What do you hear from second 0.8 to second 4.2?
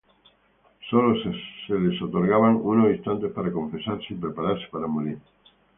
Sólo se les otorgaban unos instantes para confesarse y